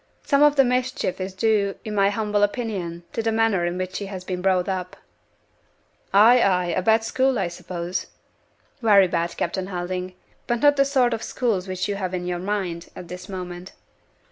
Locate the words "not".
10.63-10.75